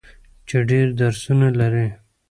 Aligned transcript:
چې 0.47 0.57
ډیر 0.69 0.87
درسونه 1.01 1.47
لري. 1.59 1.87